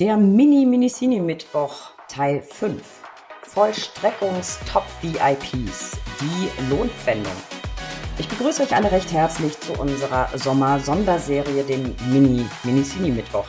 [0.00, 2.82] Der Mini-Minicini-Mittwoch Teil 5.
[3.44, 5.92] Vollstreckungs-Top-VIPs.
[6.20, 7.32] Die Lohnpfändung.
[8.18, 13.46] Ich begrüße euch alle recht herzlich zu unserer Sommer-Sonderserie, dem Mini-Minicini-Mittwoch.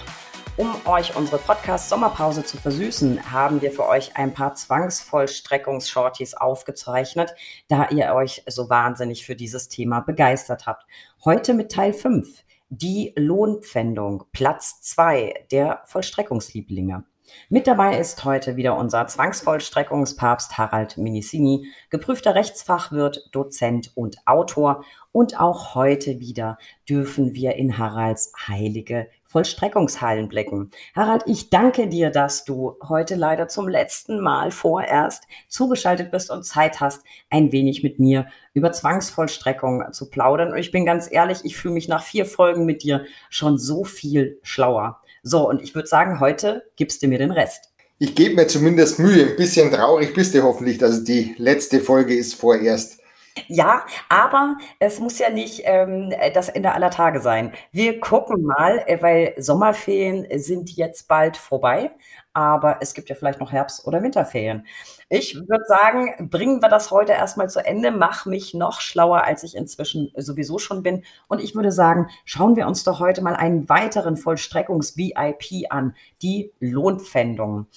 [0.58, 7.34] Um euch unsere Podcast-Sommerpause zu versüßen, haben wir für euch ein paar Zwangsvollstreckungs-Shorties aufgezeichnet,
[7.70, 10.86] da ihr euch so wahnsinnig für dieses Thema begeistert habt.
[11.26, 12.45] Heute mit Teil 5,
[12.78, 17.06] die Lohnpfändung, Platz 2 der Vollstreckungslieblinge.
[17.50, 24.84] Mit dabei ist heute wieder unser Zwangsvollstreckungspapst Harald Minicini, geprüfter Rechtsfachwirt, Dozent und Autor.
[25.12, 26.58] Und auch heute wieder
[26.88, 30.72] dürfen wir in Haralds heilige Vollstreckungshallen blicken.
[30.96, 36.46] Harald, ich danke dir, dass du heute leider zum letzten Mal vorerst zugeschaltet bist und
[36.46, 40.54] Zeit hast, ein wenig mit mir über Zwangsvollstreckung zu plaudern.
[40.54, 43.84] Und ich bin ganz ehrlich, ich fühle mich nach vier Folgen mit dir schon so
[43.84, 45.02] viel schlauer.
[45.22, 47.74] So, und ich würde sagen, heute gibst du mir den Rest.
[48.00, 49.32] Ich gebe mir zumindest Mühe.
[49.32, 53.02] Ein bisschen traurig bist du hoffentlich, dass die letzte Folge ist vorerst.
[53.48, 57.52] Ja, aber es muss ja nicht ähm, das Ende aller Tage sein.
[57.72, 61.92] Wir gucken mal, äh, weil Sommerferien sind jetzt bald vorbei,
[62.34, 64.66] aber es gibt ja vielleicht noch Herbst- oder Winterferien.
[65.10, 69.44] Ich würde sagen, bringen wir das heute erstmal zu Ende, mach mich noch schlauer, als
[69.44, 71.04] ich inzwischen sowieso schon bin.
[71.28, 76.52] Und ich würde sagen, schauen wir uns doch heute mal einen weiteren Vollstreckungs-VIP an, die
[76.60, 77.68] Lohnpfändung.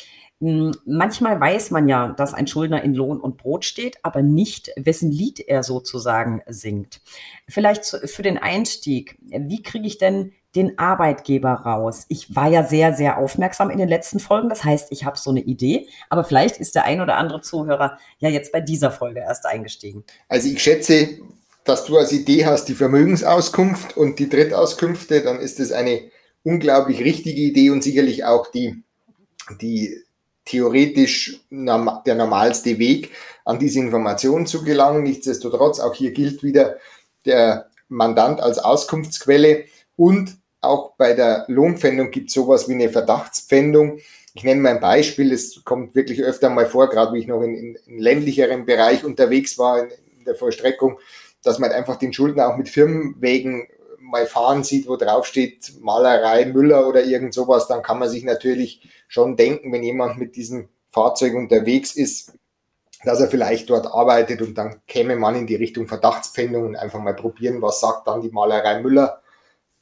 [0.41, 4.71] Hm, manchmal weiß man ja, dass ein Schuldner in Lohn und Brot steht, aber nicht,
[4.77, 7.01] wessen Lied er sozusagen singt.
[7.49, 12.07] Vielleicht für den Einstieg, wie kriege ich denn den Arbeitgeber raus?
[12.09, 15.31] Ich war ja sehr, sehr aufmerksam in den letzten Folgen, das heißt, ich habe so
[15.31, 19.21] eine Idee, aber vielleicht ist der ein oder andere Zuhörer ja jetzt bei dieser Folge
[19.21, 20.05] erst eingestiegen.
[20.29, 21.19] Also ich schätze,
[21.65, 26.01] dass du als Idee hast die Vermögensauskunft und die Drittauskünfte, dann ist es eine
[26.45, 28.85] unglaublich richtige Idee und sicherlich auch die,
[29.61, 30.05] die
[30.49, 33.11] theoretisch der normalste Weg,
[33.45, 35.03] an diese Informationen zu gelangen.
[35.03, 36.79] Nichtsdestotrotz, auch hier gilt wieder
[37.27, 39.65] der Mandant als Auskunftsquelle
[39.97, 44.01] und auch bei der Lohnpfändung gibt es sowas wie eine Verdachtspfändung.
[44.35, 47.43] Ich nenne mal ein Beispiel, es kommt wirklich öfter mal vor, gerade wie ich noch
[47.43, 50.99] in, in, in ländlicherem Bereich unterwegs war, in, in der Vollstreckung,
[51.43, 53.69] dass man einfach den Schuldner auch mit Firmenwegen
[54.09, 58.25] mal fahren sieht, wo drauf steht Malerei Müller oder irgend sowas, dann kann man sich
[58.25, 62.33] natürlich schon denken, wenn jemand mit diesem Fahrzeug unterwegs ist,
[63.05, 67.01] dass er vielleicht dort arbeitet und dann käme man in die Richtung Verdachtspfändung und einfach
[67.01, 69.23] mal probieren, was sagt dann die Malerei Müller,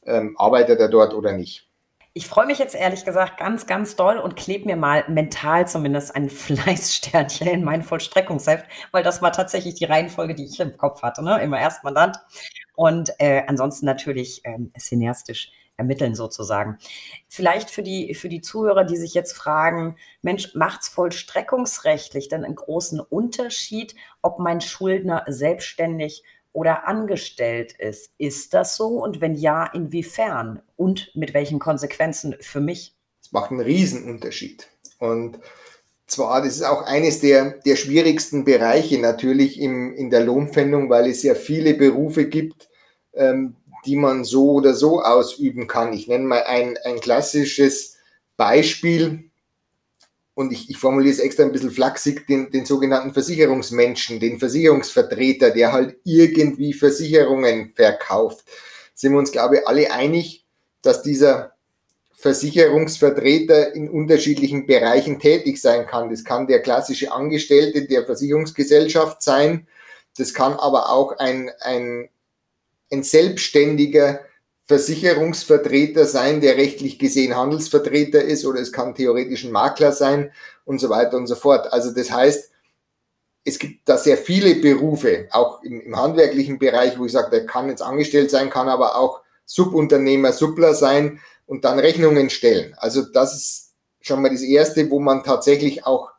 [0.05, 1.67] ähm, arbeitet er dort oder nicht.
[2.13, 6.15] Ich freue mich jetzt ehrlich gesagt ganz, ganz doll und klebe mir mal mental zumindest
[6.15, 11.03] ein Fleißsternchen in mein Vollstreckungsheft, weil das war tatsächlich die Reihenfolge, die ich im Kopf
[11.03, 11.23] hatte.
[11.23, 11.41] Ne?
[11.43, 12.17] Immer erst Mandant
[12.77, 16.77] und äh, ansonsten natürlich ähm, cineastisch ermitteln sozusagen.
[17.27, 22.55] Vielleicht für die, für die Zuhörer, die sich jetzt fragen, Mensch, macht's vollstreckungsrechtlich denn einen
[22.55, 26.23] großen Unterschied, ob mein Schuldner selbstständig
[26.53, 28.11] oder angestellt ist.
[28.19, 29.03] Ist das so?
[29.03, 30.61] Und wenn ja, inwiefern?
[30.75, 32.93] Und mit welchen Konsequenzen für mich?
[33.23, 34.67] Es macht einen Riesenunterschied.
[34.99, 35.39] Und
[36.05, 41.09] zwar, das ist auch eines der, der schwierigsten Bereiche natürlich im, in der Lohnpfändung, weil
[41.09, 42.66] es ja viele Berufe gibt,
[43.17, 43.55] ähm,
[43.85, 45.93] die man so oder so ausüben kann.
[45.93, 47.97] Ich nenne mal ein, ein klassisches
[48.35, 49.27] Beispiel
[50.37, 55.49] und ich, ich formuliere es extra ein bisschen flachsig, den, den sogenannten Versicherungsmenschen, den Versicherungsvertreter,
[55.49, 58.45] der halt irgendwie Versicherungen verkauft.
[58.93, 60.45] Sind wir uns, glaube ich, alle einig,
[60.83, 61.53] dass dieser
[62.13, 66.09] Versicherungsvertreter in unterschiedlichen Bereichen tätig sein kann.
[66.09, 69.67] Das kann der klassische Angestellte der Versicherungsgesellschaft sein.
[70.17, 72.09] Das kann aber auch ein, ein,
[72.91, 74.21] ein selbstständiger
[74.65, 80.31] Versicherungsvertreter sein, der rechtlich gesehen Handelsvertreter ist, oder es kann theoretisch ein Makler sein
[80.65, 81.71] und so weiter und so fort.
[81.71, 82.51] Also das heißt,
[83.45, 87.45] es gibt da sehr viele Berufe, auch im, im handwerklichen Bereich, wo ich sage, der
[87.45, 92.75] kann jetzt angestellt sein, kann aber auch Subunternehmer, Suppler sein und dann Rechnungen stellen.
[92.77, 96.11] Also das ist schon mal das Erste, wo man tatsächlich auch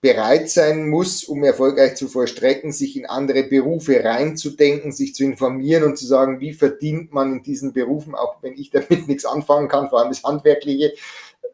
[0.00, 5.84] bereit sein muss, um erfolgreich zu vollstrecken, sich in andere Berufe reinzudenken, sich zu informieren
[5.84, 9.68] und zu sagen, wie verdient man in diesen Berufen, auch wenn ich damit nichts anfangen
[9.68, 10.94] kann, vor allem das Handwerkliche,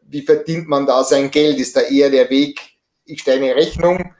[0.09, 1.59] wie verdient man da sein Geld?
[1.59, 2.61] Ist da eher der Weg,
[3.05, 4.13] ich stelle eine Rechnung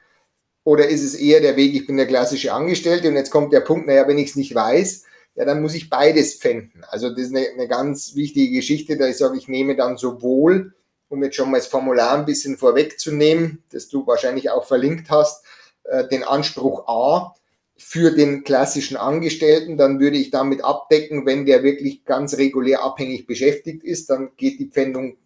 [0.66, 3.62] oder ist es eher der Weg, ich bin der klassische Angestellte und jetzt kommt der
[3.62, 6.84] Punkt, naja, wenn ich es nicht weiß, ja, dann muss ich beides pfänden.
[6.90, 10.74] Also das ist eine, eine ganz wichtige Geschichte, da ich sage, ich nehme dann sowohl
[11.10, 15.44] um jetzt schon mal das Formular ein bisschen vorwegzunehmen, das du wahrscheinlich auch verlinkt hast,
[15.84, 17.34] äh, den Anspruch A
[17.78, 23.28] für den klassischen Angestellten, dann würde ich damit abdecken, wenn der wirklich ganz regulär abhängig
[23.28, 25.18] beschäftigt ist, dann geht die Pfändung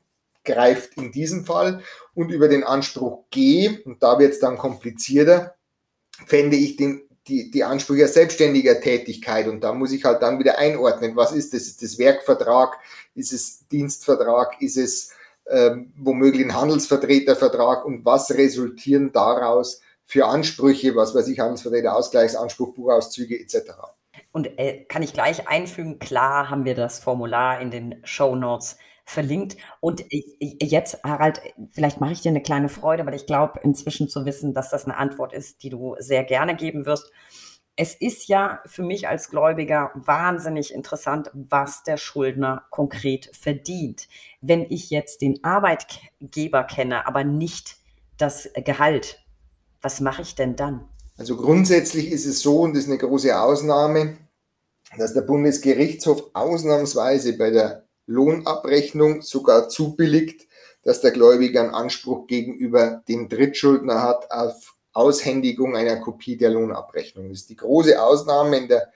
[0.43, 1.81] greift in diesem Fall.
[2.13, 5.55] Und über den Anspruch G, und da wird es dann komplizierter,
[6.25, 9.47] fände ich den, die, die Ansprüche selbstständiger Tätigkeit.
[9.47, 11.63] Und da muss ich halt dann wieder einordnen, was ist das?
[11.63, 12.77] Ist das Werkvertrag?
[13.15, 14.61] Ist es Dienstvertrag?
[14.61, 15.11] Ist es
[15.49, 17.85] ähm, womöglich ein Handelsvertretervertrag?
[17.85, 23.71] Und was resultieren daraus für Ansprüche, was weiß ich, Handelsvertreter, Ausgleichsanspruch, Buchauszüge etc.?
[24.31, 28.77] Und äh, kann ich gleich einfügen, klar haben wir das Formular in den Show Notes
[29.05, 29.57] verlinkt.
[29.79, 31.41] Und jetzt, Harald,
[31.71, 34.85] vielleicht mache ich dir eine kleine Freude, weil ich glaube inzwischen zu wissen, dass das
[34.85, 37.11] eine Antwort ist, die du sehr gerne geben wirst.
[37.75, 44.07] Es ist ja für mich als Gläubiger wahnsinnig interessant, was der Schuldner konkret verdient.
[44.41, 47.77] Wenn ich jetzt den Arbeitgeber kenne, aber nicht
[48.17, 49.19] das Gehalt,
[49.81, 50.87] was mache ich denn dann?
[51.17, 54.17] Also grundsätzlich ist es so, und das ist eine große Ausnahme,
[54.97, 60.47] dass der Bundesgerichtshof ausnahmsweise bei der Lohnabrechnung sogar zubilligt,
[60.83, 67.29] dass der Gläubiger einen Anspruch gegenüber dem Drittschuldner hat auf Aushändigung einer Kopie der Lohnabrechnung.
[67.29, 68.57] Das ist die große Ausnahme.
[68.57, 68.91] In der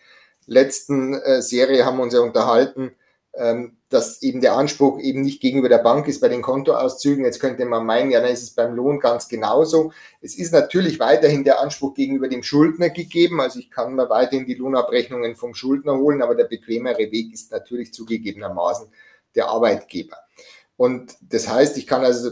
[0.45, 2.92] letzten äh, Serie haben wir uns ja unterhalten,
[3.33, 7.24] ähm, dass eben der Anspruch eben nicht gegenüber der Bank ist bei den Kontoauszügen.
[7.24, 9.92] Jetzt könnte man meinen, ja, dann ist es beim Lohn ganz genauso.
[10.21, 13.39] Es ist natürlich weiterhin der Anspruch gegenüber dem Schuldner gegeben.
[13.39, 17.51] Also ich kann mir weiterhin die Lohnabrechnungen vom Schuldner holen, aber der bequemere Weg ist
[17.51, 18.88] natürlich zugegebenermaßen
[19.36, 20.18] der Arbeitgeber.
[20.77, 22.31] Und das heißt, ich kann also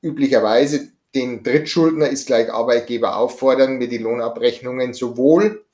[0.00, 5.64] üblicherweise den Drittschuldner ist gleich Arbeitgeber auffordern, mir die Lohnabrechnungen sowohl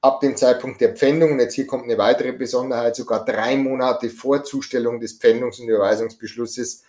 [0.00, 4.08] ab dem Zeitpunkt der Pfändung, und jetzt hier kommt eine weitere Besonderheit, sogar drei Monate
[4.10, 6.84] vor Zustellung des Pfändungs- und Überweisungsbeschlusses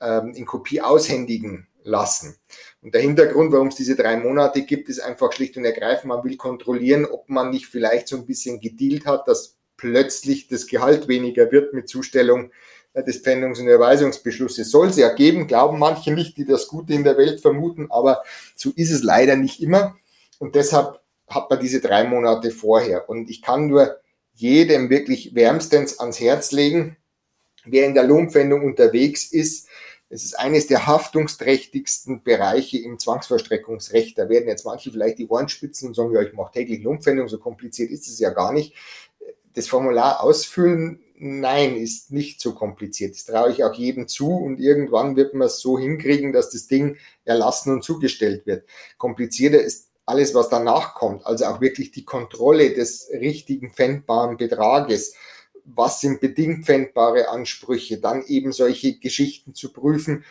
[0.00, 2.36] ähm, in Kopie aushändigen lassen.
[2.82, 6.24] Und der Hintergrund, warum es diese drei Monate gibt, ist einfach schlicht und ergreifend, man
[6.24, 11.08] will kontrollieren, ob man nicht vielleicht so ein bisschen gedealt hat, dass plötzlich das Gehalt
[11.08, 12.50] weniger wird mit Zustellung
[12.94, 14.70] des Pfändungs- und Überweisungsbeschlusses.
[14.70, 18.22] Soll es ja geben, glauben manche nicht, die das Gute in der Welt vermuten, aber
[18.56, 19.96] so ist es leider nicht immer.
[20.38, 23.08] Und deshalb hat man diese drei Monate vorher.
[23.08, 23.96] Und ich kann nur
[24.34, 26.96] jedem wirklich wärmstens ans Herz legen,
[27.64, 29.68] wer in der Lohnpfändung unterwegs ist,
[30.12, 34.18] es ist eines der haftungsträchtigsten Bereiche im Zwangsvollstreckungsrecht.
[34.18, 37.28] Da werden jetzt manche vielleicht die Ohren spitzen und sagen, ja, ich mache täglich Lohnpfändung,
[37.28, 38.74] so kompliziert ist es ja gar nicht.
[39.54, 43.14] Das Formular ausfüllen, nein, ist nicht so kompliziert.
[43.14, 46.66] Das traue ich auch jedem zu und irgendwann wird man es so hinkriegen, dass das
[46.66, 48.66] Ding erlassen und zugestellt wird.
[48.96, 55.14] Komplizierter ist alles, was danach kommt, also auch wirklich die Kontrolle des richtigen pfändbaren Betrages,
[55.64, 60.24] was sind bedingt pfändbare Ansprüche, dann eben solche Geschichten zu prüfen,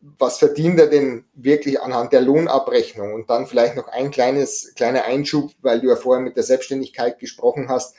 [0.00, 5.04] was verdient er denn wirklich anhand der Lohnabrechnung und dann vielleicht noch ein kleines, kleiner
[5.04, 7.94] Einschub, weil du ja vorher mit der Selbstständigkeit gesprochen hast.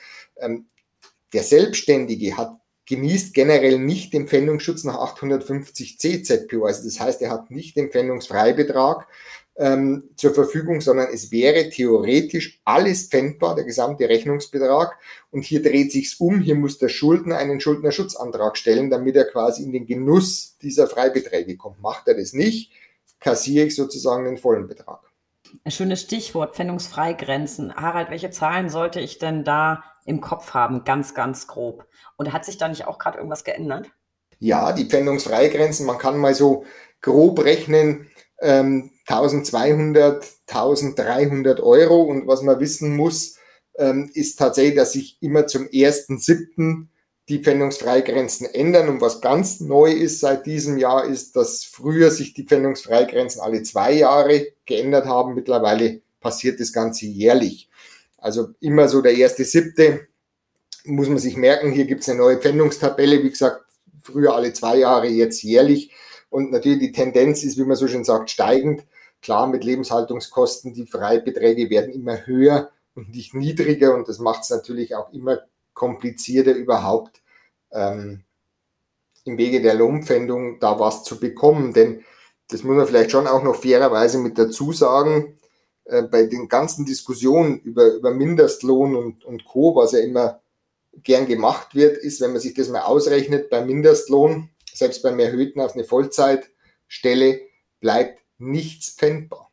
[1.32, 6.64] Der Selbstständige hat genießt generell nicht den Pfändungsschutz nach 850 CZPO.
[6.64, 9.06] Also das heißt, er hat nicht den Pfändungsfreibetrag
[9.56, 14.98] ähm, zur Verfügung, sondern es wäre theoretisch alles pfändbar, der gesamte Rechnungsbetrag.
[15.30, 16.40] Und hier dreht sich's um.
[16.40, 21.56] Hier muss der Schuldner einen Schuldnerschutzantrag stellen, damit er quasi in den Genuss dieser Freibeträge
[21.56, 21.80] kommt.
[21.80, 22.72] Macht er das nicht,
[23.20, 25.11] kassiere ich sozusagen den vollen Betrag.
[25.64, 27.74] Ein schönes Stichwort, Pfändungsfreigrenzen.
[27.74, 31.86] Harald, welche Zahlen sollte ich denn da im Kopf haben, ganz, ganz grob?
[32.16, 33.90] Und hat sich da nicht auch gerade irgendwas geändert?
[34.38, 36.64] Ja, die Pfändungsfreigrenzen, man kann mal so
[37.00, 38.10] grob rechnen,
[38.40, 42.02] ähm, 1200, 1300 Euro.
[42.02, 43.38] Und was man wissen muss,
[43.76, 46.88] ähm, ist tatsächlich, dass sich immer zum 1.7.
[47.28, 48.88] die Pfändungsfreigrenzen ändern.
[48.88, 53.62] Und was ganz neu ist seit diesem Jahr, ist, dass früher sich die Pfändungsfreigrenzen alle
[53.62, 55.34] zwei Jahre geändert haben.
[55.34, 57.68] Mittlerweile passiert das Ganze jährlich.
[58.18, 60.00] Also immer so der 1.7.
[60.84, 63.22] muss man sich merken, hier gibt es eine neue Pfändungstabelle.
[63.22, 63.64] Wie gesagt,
[64.02, 65.92] früher alle zwei Jahre, jetzt jährlich.
[66.30, 68.84] Und natürlich die Tendenz ist, wie man so schön sagt, steigend.
[69.20, 73.94] Klar, mit Lebenshaltungskosten, die Freibeträge werden immer höher und nicht niedriger.
[73.94, 75.42] Und das macht es natürlich auch immer
[75.74, 77.22] komplizierter überhaupt
[77.70, 78.24] ähm,
[79.24, 81.72] im Wege der Lohnpfändung da was zu bekommen.
[81.72, 82.04] Denn
[82.48, 85.38] das muss man vielleicht schon auch noch fairerweise mit dazu sagen,
[85.84, 90.40] äh, bei den ganzen Diskussionen über, über Mindestlohn und, und Co., was ja immer
[91.02, 95.60] gern gemacht wird, ist, wenn man sich das mal ausrechnet, beim Mindestlohn selbst beim Erhöhten
[95.60, 97.40] auf eine Vollzeitstelle
[97.80, 99.50] bleibt nichts pfändbar.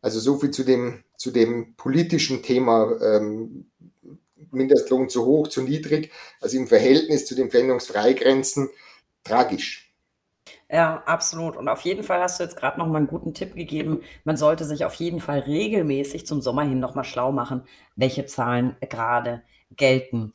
[0.00, 3.70] Also so viel zu dem, zu dem politischen Thema ähm,
[4.54, 6.10] Mindestlohn zu hoch, zu niedrig.
[6.40, 8.70] Also im Verhältnis zu den Pfändungsfreigrenzen
[9.24, 9.84] tragisch.
[10.70, 11.56] Ja, absolut.
[11.56, 14.02] Und auf jeden Fall hast du jetzt gerade noch mal einen guten Tipp gegeben.
[14.24, 17.62] Man sollte sich auf jeden Fall regelmäßig zum Sommer hin noch mal schlau machen,
[17.96, 20.32] welche Zahlen gerade gelten.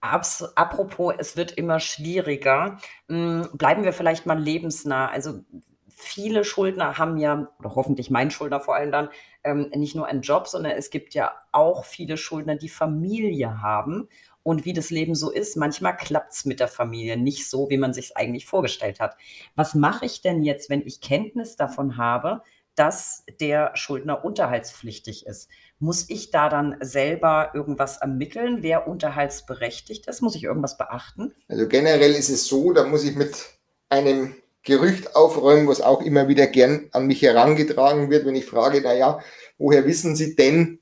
[0.00, 2.78] apropos, es wird immer schwieriger.
[3.08, 5.08] Hm, bleiben wir vielleicht mal lebensnah.
[5.08, 5.40] Also
[5.88, 9.08] viele Schuldner haben ja, oder hoffentlich mein Schuldner vor allem dann,
[9.48, 14.08] ähm, nicht nur einen Job, sondern es gibt ja auch viele Schuldner, die Familie haben.
[14.42, 17.76] Und wie das Leben so ist, manchmal klappt es mit der Familie nicht so, wie
[17.76, 19.16] man sich es eigentlich vorgestellt hat.
[19.56, 22.42] Was mache ich denn jetzt, wenn ich Kenntnis davon habe,
[22.74, 25.50] dass der Schuldner unterhaltspflichtig ist?
[25.80, 30.22] Muss ich da dann selber irgendwas ermitteln, wer unterhaltsberechtigt ist?
[30.22, 31.34] Muss ich irgendwas beachten?
[31.48, 36.28] Also generell ist es so, da muss ich mit einem Gerücht aufräumen, was auch immer
[36.28, 39.20] wieder gern an mich herangetragen wird, wenn ich frage, na ja,
[39.56, 40.80] woher wissen Sie denn,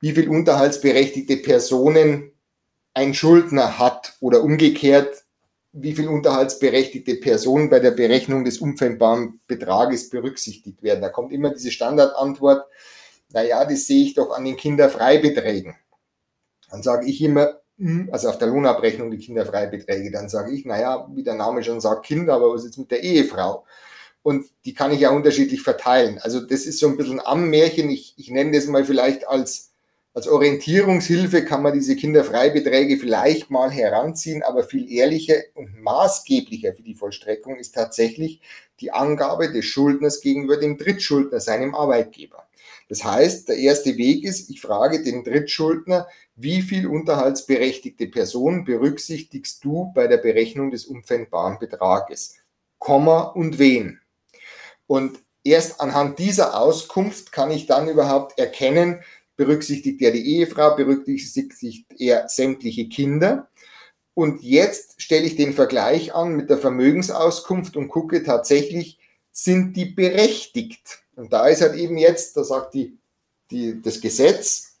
[0.00, 2.32] wie viel unterhaltsberechtigte Personen
[2.94, 5.24] ein Schuldner hat oder umgekehrt,
[5.72, 11.02] wie viel unterhaltsberechtigte Personen bei der Berechnung des umfängbaren Betrages berücksichtigt werden.
[11.02, 12.66] Da kommt immer diese Standardantwort,
[13.32, 15.74] naja, das sehe ich doch an den Kinderfreibeträgen.
[16.70, 17.60] Dann sage ich immer,
[18.10, 22.06] also auf der Lohnabrechnung die Kinderfreibeträge, dann sage ich, naja, wie der Name schon sagt,
[22.06, 23.64] Kinder, aber was ist mit der Ehefrau?
[24.22, 26.18] Und die kann ich ja unterschiedlich verteilen.
[26.20, 27.90] Also das ist so ein bisschen am Märchen.
[27.90, 29.72] Ich, ich nenne das mal vielleicht als,
[30.16, 36.82] als Orientierungshilfe, kann man diese Kinderfreibeträge vielleicht mal heranziehen, aber viel ehrlicher und maßgeblicher für
[36.82, 38.40] die Vollstreckung ist tatsächlich
[38.80, 42.48] die Angabe des Schuldners gegenüber dem Drittschuldner, seinem Arbeitgeber.
[42.88, 49.62] Das heißt, der erste Weg ist, ich frage den Drittschuldner, wie viel unterhaltsberechtigte Personen berücksichtigst
[49.62, 52.36] du bei der Berechnung des unpfändbaren Betrages?
[52.78, 54.00] Komma und wen?
[54.86, 59.02] Und erst anhand dieser Auskunft kann ich dann überhaupt erkennen,
[59.36, 63.48] berücksichtigt er die Ehefrau, berücksichtigt er sämtliche Kinder.
[64.14, 68.98] Und jetzt stelle ich den Vergleich an mit der Vermögensauskunft und gucke tatsächlich,
[69.30, 71.00] sind die berechtigt?
[71.16, 72.96] Und da ist halt eben jetzt, da sagt die,
[73.50, 74.78] die, das Gesetz,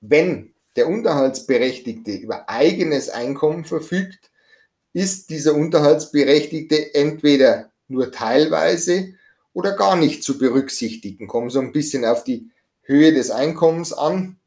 [0.00, 4.30] wenn der Unterhaltsberechtigte über eigenes Einkommen verfügt,
[4.92, 9.14] ist dieser Unterhaltsberechtigte entweder nur teilweise
[9.54, 11.26] oder gar nicht zu berücksichtigen.
[11.26, 12.50] Kommen so ein bisschen auf die
[12.82, 14.38] Höhe des Einkommens an.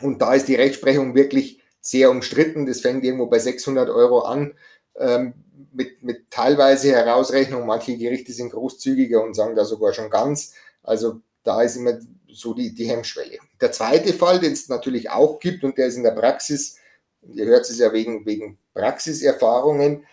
[0.00, 2.66] Und da ist die Rechtsprechung wirklich sehr umstritten.
[2.66, 4.54] Das fängt irgendwo bei 600 Euro an.
[4.96, 5.34] Ähm,
[5.72, 7.66] mit, mit teilweise Herausrechnung.
[7.66, 10.54] Manche Gerichte sind großzügiger und sagen da sogar schon ganz.
[10.82, 11.98] Also da ist immer
[12.30, 13.38] so die, die Hemmschwelle.
[13.60, 16.76] Der zweite Fall, den es natürlich auch gibt und der ist in der Praxis,
[17.22, 20.06] ihr hört es ja wegen, wegen Praxiserfahrungen,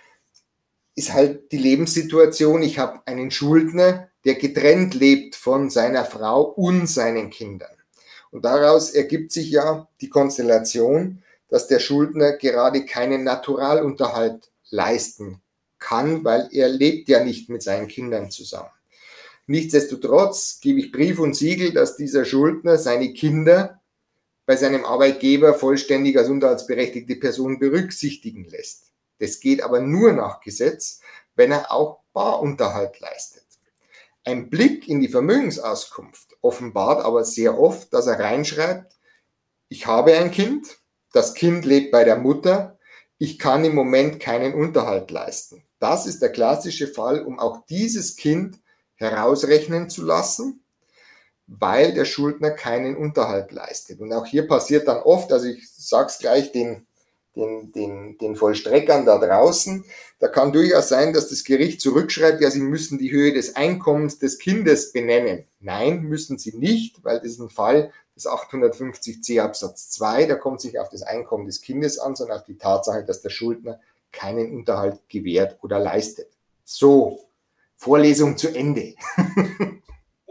[0.95, 2.61] ist halt die Lebenssituation.
[2.63, 7.75] Ich habe einen Schuldner, der getrennt lebt von seiner Frau und seinen Kindern.
[8.31, 15.41] Und daraus ergibt sich ja die Konstellation, dass der Schuldner gerade keinen Naturalunterhalt leisten
[15.79, 18.69] kann, weil er lebt ja nicht mit seinen Kindern zusammen.
[19.47, 23.79] Nichtsdestotrotz gebe ich Brief und Siegel, dass dieser Schuldner seine Kinder
[24.47, 28.91] bei seinem Arbeitgeber vollständig als unterhaltsberechtigte Person berücksichtigen lässt.
[29.19, 30.99] Das geht aber nur nach Gesetz,
[31.35, 33.44] wenn er auch Barunterhalt leistet.
[34.27, 38.97] Ein Blick in die Vermögensauskunft offenbart aber sehr oft, dass er reinschreibt,
[39.69, 40.79] ich habe ein Kind,
[41.13, 42.79] das Kind lebt bei der Mutter,
[43.19, 45.63] ich kann im Moment keinen Unterhalt leisten.
[45.77, 48.59] Das ist der klassische Fall, um auch dieses Kind
[48.95, 50.63] herausrechnen zu lassen,
[51.45, 53.99] weil der Schuldner keinen Unterhalt leistet.
[53.99, 56.87] Und auch hier passiert dann oft, also ich sage es gleich den,
[57.35, 59.85] den, den, den Vollstreckern da draußen,
[60.19, 64.19] da kann durchaus sein, dass das Gericht zurückschreibt, ja, sie müssen die Höhe des Einkommens
[64.19, 65.45] des Kindes benennen.
[65.59, 70.61] Nein, müssen sie nicht, weil das ist ein Fall des 850c Absatz 2, da kommt
[70.61, 73.79] sich auf das Einkommen des Kindes an, sondern auf die Tatsache, dass der Schuldner
[74.11, 76.29] keinen Unterhalt gewährt oder leistet.
[76.63, 77.19] So,
[77.75, 78.95] Vorlesung zu Ende.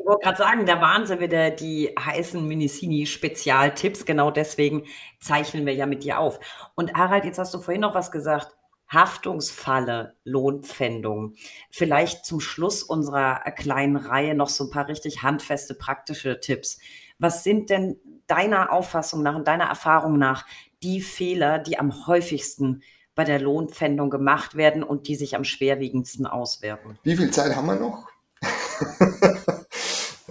[0.05, 4.05] Ich wollte gerade sagen, da waren sie wieder die heißen Minicini-Spezialtipps.
[4.05, 4.85] Genau deswegen
[5.19, 6.39] zeichnen wir ja mit dir auf.
[6.75, 8.55] Und Harald, jetzt hast du vorhin noch was gesagt.
[8.87, 11.37] Haftungsfalle, Lohnpfändung.
[11.71, 16.79] Vielleicht zum Schluss unserer kleinen Reihe noch so ein paar richtig handfeste, praktische Tipps.
[17.19, 17.97] Was sind denn
[18.27, 20.45] deiner Auffassung nach und deiner Erfahrung nach
[20.83, 22.83] die Fehler, die am häufigsten
[23.15, 26.99] bei der Lohnpfändung gemacht werden und die sich am schwerwiegendsten auswirken.
[27.05, 28.07] Wie viel Zeit haben wir noch?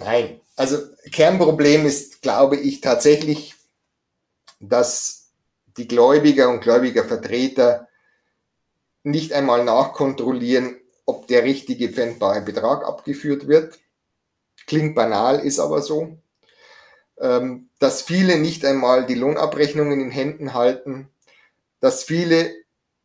[0.04, 0.76] Nein, also
[1.10, 3.54] Kernproblem ist, glaube ich, tatsächlich,
[4.60, 5.30] dass
[5.78, 7.88] die Gläubiger und Gläubigervertreter
[9.02, 13.78] nicht einmal nachkontrollieren, ob der richtige pfändbare Betrag abgeführt wird.
[14.66, 16.18] Klingt banal, ist aber so.
[17.18, 21.08] Ähm, dass viele nicht einmal die Lohnabrechnungen in Händen halten,
[21.80, 22.52] dass viele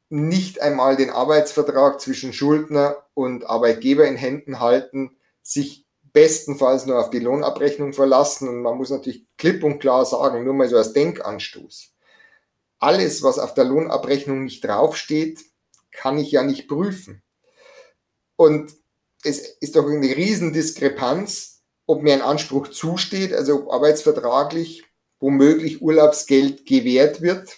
[0.09, 7.09] nicht einmal den Arbeitsvertrag zwischen Schuldner und Arbeitgeber in Händen halten, sich bestenfalls nur auf
[7.09, 8.47] die Lohnabrechnung verlassen.
[8.47, 11.93] Und man muss natürlich klipp und klar sagen, nur mal so als Denkanstoß.
[12.79, 15.41] alles, was auf der Lohnabrechnung nicht draufsteht,
[15.91, 17.21] kann ich ja nicht prüfen.
[18.37, 18.73] Und
[19.23, 24.85] es ist doch eine Riesendiskrepanz, ob mir ein Anspruch zusteht, also ob arbeitsvertraglich
[25.19, 27.57] womöglich Urlaubsgeld gewährt wird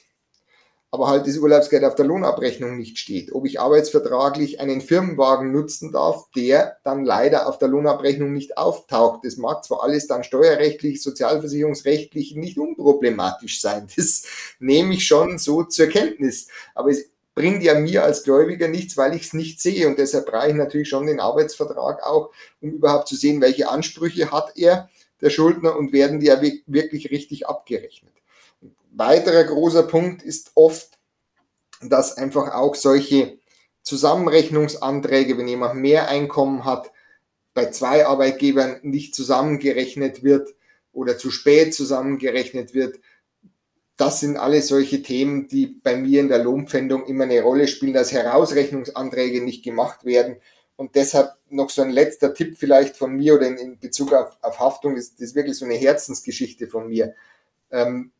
[0.94, 3.32] aber halt das Urlaubsgeld auf der Lohnabrechnung nicht steht.
[3.32, 9.22] Ob ich arbeitsvertraglich einen Firmenwagen nutzen darf, der dann leider auf der Lohnabrechnung nicht auftaucht.
[9.24, 13.88] Das mag zwar alles dann steuerrechtlich, sozialversicherungsrechtlich nicht unproblematisch sein.
[13.96, 14.26] Das
[14.60, 16.50] nehme ich schon so zur Kenntnis.
[16.76, 19.88] Aber es bringt ja mir als Gläubiger nichts, weil ich es nicht sehe.
[19.88, 24.32] Und deshalb brauche ich natürlich schon den Arbeitsvertrag auch, um überhaupt zu sehen, welche Ansprüche
[24.32, 24.90] hat er,
[25.22, 28.21] der Schuldner, und werden die ja wirklich richtig abgerechnet
[28.92, 30.98] weiterer großer Punkt ist oft,
[31.82, 33.40] dass einfach auch solche
[33.84, 36.92] Zusammenrechnungsanträge, wenn jemand mehr Einkommen hat,
[37.54, 40.54] bei zwei Arbeitgebern nicht zusammengerechnet wird
[40.94, 43.00] oder zu spät zusammengerechnet wird.
[43.98, 47.94] Das sind alle solche Themen, die bei mir in der Lohnpfändung immer eine Rolle spielen,
[47.94, 50.38] dass Herausrechnungsanträge nicht gemacht werden.
[50.76, 54.60] Und deshalb noch so ein letzter Tipp vielleicht von mir oder in, Bezug auf, auf
[54.60, 57.14] Haftung, ist, das ist wirklich so eine Herzensgeschichte von mir.
[57.70, 58.12] Ähm,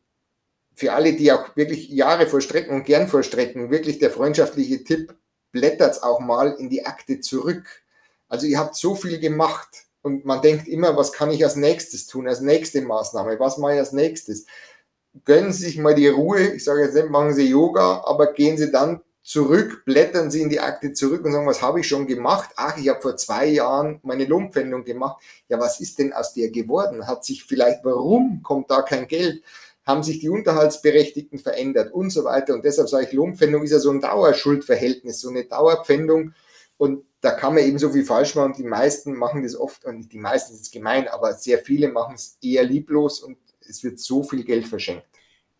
[0.74, 5.14] für alle, die auch wirklich Jahre vollstrecken und gern vollstrecken, wirklich der freundschaftliche Tipp,
[5.52, 7.82] blättert auch mal in die Akte zurück.
[8.28, 9.68] Also ihr habt so viel gemacht
[10.00, 13.74] und man denkt immer, was kann ich als nächstes tun, als nächste Maßnahme, was mache
[13.74, 14.46] ich als nächstes?
[15.24, 18.56] Gönnen Sie sich mal die Ruhe, ich sage jetzt nicht, machen Sie Yoga, aber gehen
[18.56, 22.06] Sie dann zurück, blättern Sie in die Akte zurück und sagen, was habe ich schon
[22.06, 22.50] gemacht?
[22.56, 25.22] Ach, ich habe vor zwei Jahren meine Lohnpfändung gemacht.
[25.48, 27.06] Ja, was ist denn aus der geworden?
[27.06, 29.42] Hat sich vielleicht, warum kommt da kein Geld?
[29.84, 32.54] Haben sich die Unterhaltsberechtigten verändert und so weiter.
[32.54, 36.34] Und deshalb sage ich, Lohnpfändung ist ja so ein Dauerschuldverhältnis, so eine Dauerpfändung.
[36.76, 38.54] Und da kann man eben so viel falsch machen.
[38.56, 42.14] Die meisten machen das oft, und nicht die meisten ist gemein, aber sehr viele machen
[42.14, 45.06] es eher lieblos und es wird so viel Geld verschenkt.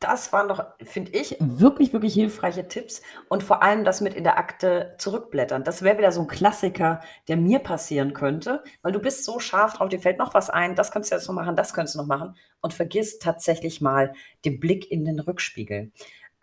[0.03, 3.03] Das waren doch, finde ich, wirklich, wirklich hilfreiche Tipps.
[3.29, 5.63] Und vor allem das mit in der Akte zurückblättern.
[5.63, 9.75] Das wäre wieder so ein Klassiker, der mir passieren könnte, weil du bist so scharf
[9.75, 12.01] drauf, dir fällt noch was ein, das kannst du jetzt noch machen, das könntest du
[12.01, 14.13] noch machen und vergiss tatsächlich mal
[14.45, 15.93] den Blick in den Rückspiegel.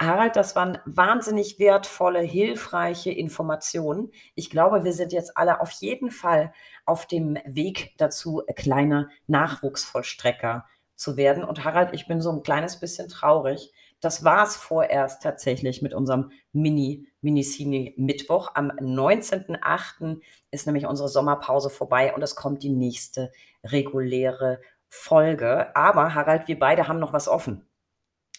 [0.01, 4.13] Harald, das waren wahnsinnig wertvolle, hilfreiche Informationen.
[4.35, 6.53] Ich glaube, wir sind jetzt alle auf jeden Fall
[6.85, 10.65] auf dem Weg dazu, kleiner Nachwuchsvollstrecker
[10.99, 11.45] zu werden.
[11.45, 13.71] Und Harald, ich bin so ein kleines bisschen traurig.
[14.01, 18.51] Das war es vorerst tatsächlich mit unserem Mini, Mini-Cine Mittwoch.
[18.53, 20.19] Am 19.08.
[20.51, 23.31] ist nämlich unsere Sommerpause vorbei und es kommt die nächste
[23.63, 24.59] reguläre
[24.89, 25.73] Folge.
[25.73, 27.65] Aber Harald, wir beide haben noch was offen.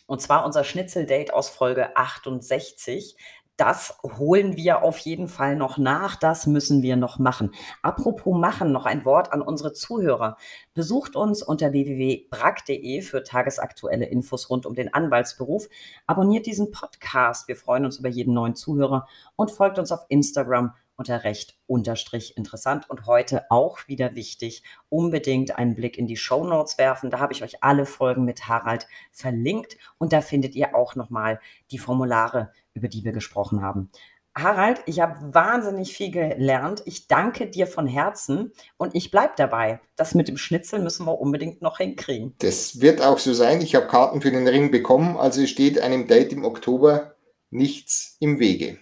[0.06, 3.16] Und zwar unser Schnitzeldate aus Folge 68
[3.60, 6.16] das holen wir auf jeden Fall noch nach.
[6.16, 7.50] Das müssen wir noch machen.
[7.82, 10.38] Apropos machen, noch ein Wort an unsere Zuhörer.
[10.72, 15.68] Besucht uns unter www.brack.de für tagesaktuelle Infos rund um den Anwaltsberuf.
[16.06, 17.48] Abonniert diesen Podcast.
[17.48, 22.36] Wir freuen uns über jeden neuen Zuhörer und folgt uns auf Instagram unter recht unterstrich
[22.36, 27.10] interessant und heute auch wieder wichtig, unbedingt einen Blick in die Show Notes werfen.
[27.10, 31.40] Da habe ich euch alle Folgen mit Harald verlinkt und da findet ihr auch nochmal
[31.70, 33.90] die Formulare, über die wir gesprochen haben.
[34.36, 36.82] Harald, ich habe wahnsinnig viel gelernt.
[36.84, 39.80] Ich danke dir von Herzen und ich bleibe dabei.
[39.96, 42.34] Das mit dem Schnitzel müssen wir unbedingt noch hinkriegen.
[42.40, 43.62] Das wird auch so sein.
[43.62, 47.14] Ich habe Karten für den Ring bekommen, also steht einem Date im Oktober
[47.48, 48.78] nichts im Wege.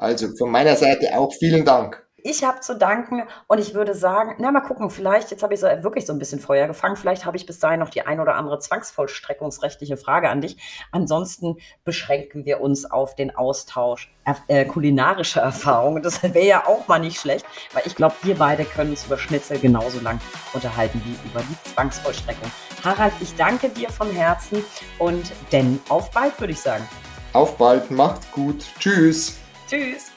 [0.00, 2.02] Also von meiner Seite auch vielen Dank.
[2.22, 5.60] Ich habe zu danken und ich würde sagen, na mal gucken, vielleicht, jetzt habe ich
[5.60, 8.18] so wirklich so ein bisschen Feuer gefangen, vielleicht habe ich bis dahin noch die ein
[8.18, 10.56] oder andere zwangsvollstreckungsrechtliche Frage an dich.
[10.90, 14.10] Ansonsten beschränken wir uns auf den Austausch
[14.48, 16.02] äh, kulinarischer Erfahrungen.
[16.02, 19.18] Das wäre ja auch mal nicht schlecht, weil ich glaube, wir beide können uns über
[19.18, 20.18] Schnitzel genauso lang
[20.54, 22.50] unterhalten wie über die Zwangsvollstreckung.
[22.84, 24.64] Harald, ich danke dir von Herzen
[24.98, 26.88] und denn auf bald, würde ich sagen.
[27.34, 28.64] Auf bald, macht's gut.
[28.78, 29.40] Tschüss.
[29.70, 30.10] Tschüss.